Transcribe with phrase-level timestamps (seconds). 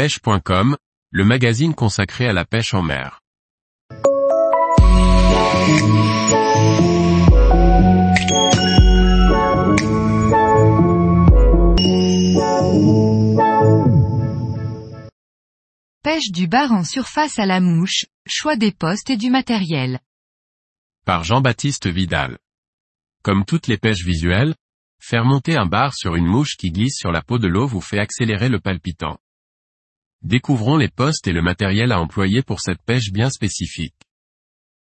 [0.00, 0.78] pêche.com,
[1.10, 3.20] le magazine consacré à la pêche en mer.
[16.02, 20.00] Pêche du bar en surface à la mouche, choix des postes et du matériel.
[21.04, 22.38] Par Jean-Baptiste Vidal.
[23.22, 24.54] Comme toutes les pêches visuelles,
[24.98, 27.82] faire monter un bar sur une mouche qui glisse sur la peau de l'eau vous
[27.82, 29.18] fait accélérer le palpitant.
[30.22, 33.94] Découvrons les postes et le matériel à employer pour cette pêche bien spécifique.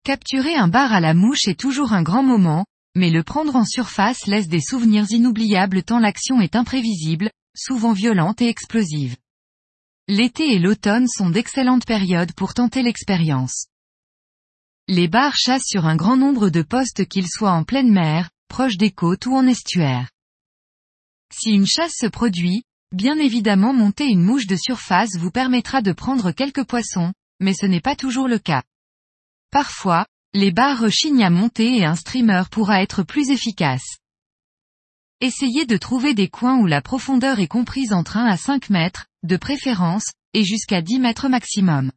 [0.05, 3.65] Capturer un bar à la mouche est toujours un grand moment, mais le prendre en
[3.65, 9.17] surface laisse des souvenirs inoubliables tant l'action est imprévisible, souvent violente et explosive.
[10.09, 13.69] L'été et l'automne sont d'excellentes périodes pour tenter l'expérience.
[14.87, 18.77] Les bars chassent sur un grand nombre de postes qu'ils soient en pleine mer, proche
[18.77, 20.11] des côtes ou en estuaire.
[21.33, 25.93] Si une chasse se produit, bien évidemment monter une mouche de surface vous permettra de
[25.93, 28.63] prendre quelques poissons, mais ce n'est pas toujours le cas.
[29.51, 33.99] Parfois, les barres rechignent à monter et un streamer pourra être plus efficace.
[35.21, 39.07] Essayez de trouver des coins où la profondeur est comprise entre 1 à 5 mètres,
[39.23, 41.93] de préférence, et jusqu'à 10 mètres maximum.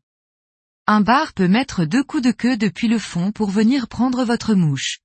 [0.86, 4.54] Un bar peut mettre deux coups de queue depuis le fond pour venir prendre votre
[4.54, 5.00] mouche.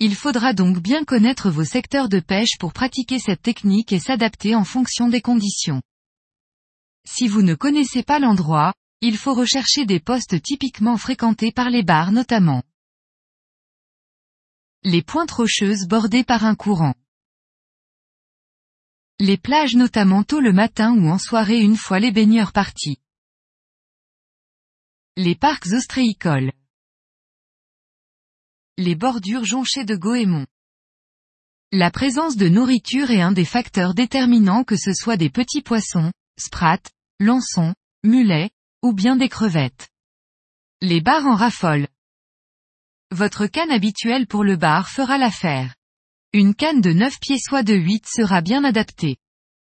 [0.00, 4.54] Il faudra donc bien connaître vos secteurs de pêche pour pratiquer cette technique et s'adapter
[4.54, 5.82] en fonction des conditions.
[7.04, 11.82] Si vous ne connaissez pas l'endroit, il faut rechercher des postes typiquement fréquentés par les
[11.82, 12.62] bars notamment.
[14.84, 16.94] Les pointes rocheuses bordées par un courant.
[19.18, 22.98] Les plages notamment tôt le matin ou en soirée une fois les baigneurs partis.
[25.16, 26.52] Les parcs ostréicoles.
[28.80, 30.46] Les bordures jonchées de goémons.
[31.72, 36.12] La présence de nourriture est un des facteurs déterminants que ce soit des petits poissons,
[36.38, 36.78] sprats,
[37.18, 38.50] lançons, mulets,
[38.84, 39.88] ou bien des crevettes.
[40.80, 41.88] Les bars en raffolent.
[43.10, 45.74] Votre canne habituelle pour le bar fera l'affaire.
[46.32, 49.16] Une canne de 9 pieds soit de 8 sera bien adaptée.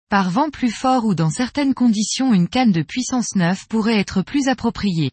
[0.08, 4.22] Par vent plus fort ou dans certaines conditions une canne de puissance 9 pourrait être
[4.22, 5.12] plus appropriée.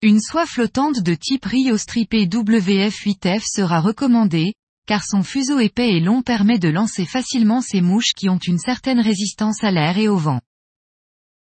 [0.00, 4.54] Une soie flottante de type Rio stripé WF8F sera recommandée,
[4.86, 8.60] car son fuseau épais et long permet de lancer facilement ces mouches qui ont une
[8.60, 10.40] certaine résistance à l'air et au vent.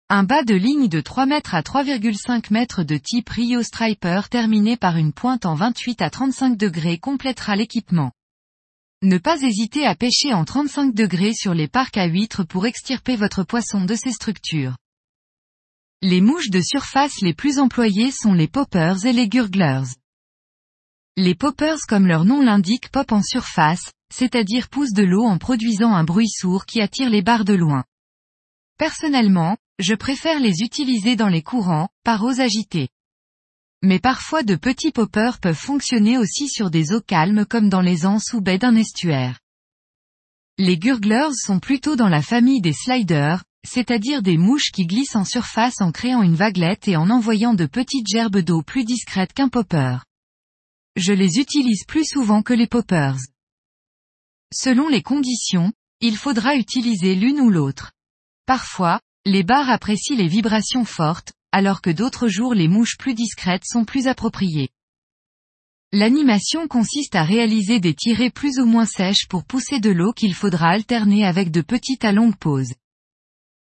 [0.09, 4.77] Un bas de ligne de 3 mètres à 3,5 mètres de type Rio Striper terminé
[4.77, 8.11] par une pointe en 28 à 35 degrés complétera l'équipement.
[9.01, 13.15] Ne pas hésiter à pêcher en 35 degrés sur les parcs à huîtres pour extirper
[13.15, 14.75] votre poisson de ces structures.
[16.01, 19.95] Les mouches de surface les plus employées sont les poppers et les gurglers.
[21.17, 25.93] Les poppers comme leur nom l'indique pop en surface, c'est-à-dire poussent de l'eau en produisant
[25.93, 27.85] un bruit sourd qui attire les barres de loin.
[28.77, 32.89] Personnellement, je préfère les utiliser dans les courants, par eaux agitées.
[33.81, 38.05] Mais parfois de petits poppers peuvent fonctionner aussi sur des eaux calmes comme dans les
[38.05, 39.39] anses ou baies d'un estuaire.
[40.57, 45.25] Les gurglers sont plutôt dans la famille des sliders, c'est-à-dire des mouches qui glissent en
[45.25, 49.49] surface en créant une vaguelette et en envoyant de petites gerbes d'eau plus discrètes qu'un
[49.49, 49.97] popper.
[50.95, 53.17] Je les utilise plus souvent que les poppers.
[54.53, 57.91] Selon les conditions, il faudra utiliser l'une ou l'autre.
[58.45, 63.65] Parfois, les bars apprécient les vibrations fortes, alors que d'autres jours les mouches plus discrètes
[63.65, 64.69] sont plus appropriées.
[65.91, 70.33] L'animation consiste à réaliser des tirées plus ou moins sèches pour pousser de l'eau qu'il
[70.33, 72.73] faudra alterner avec de petites à longues pauses.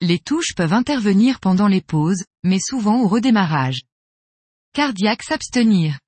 [0.01, 3.81] Les touches peuvent intervenir pendant les pauses, mais souvent au redémarrage.
[4.73, 5.99] Cardiaque s'abstenir.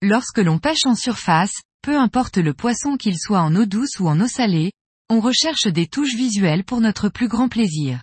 [0.00, 1.52] Lorsque l'on pêche en surface,
[1.82, 4.72] peu importe le poisson qu'il soit en eau douce ou en eau salée,
[5.10, 8.02] on recherche des touches visuelles pour notre plus grand plaisir.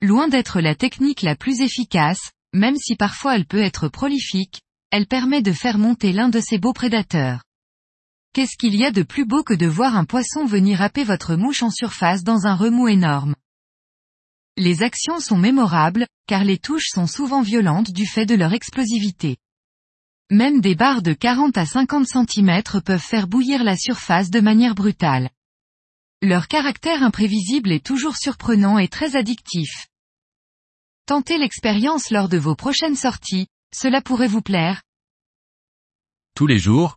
[0.00, 4.60] Loin d'être la technique la plus efficace, même si parfois elle peut être prolifique,
[4.90, 7.42] elle permet de faire monter l'un de ces beaux prédateurs.
[8.34, 11.36] Qu'est-ce qu'il y a de plus beau que de voir un poisson venir happer votre
[11.36, 13.34] mouche en surface dans un remous énorme?
[14.56, 19.36] Les actions sont mémorables, car les touches sont souvent violentes du fait de leur explosivité.
[20.30, 24.74] Même des barres de 40 à 50 cm peuvent faire bouillir la surface de manière
[24.74, 25.28] brutale.
[26.22, 29.88] Leur caractère imprévisible est toujours surprenant et très addictif.
[31.04, 34.82] Tentez l'expérience lors de vos prochaines sorties, cela pourrait vous plaire.
[36.34, 36.96] Tous les jours,